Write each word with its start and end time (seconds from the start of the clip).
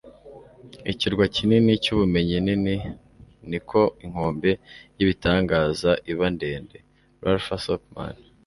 ikirwa 0.91 1.23
kinini 1.35 1.71
cy'ubumenyi 1.83 2.37
nini, 2.45 2.75
niko 3.49 3.81
inkombe 4.03 4.51
y'ibitangaza 4.97 5.91
iba 6.11 6.27
ndende.- 6.35 6.77
ralph 7.23 7.49
w. 7.53 7.57
sockman 7.65 8.15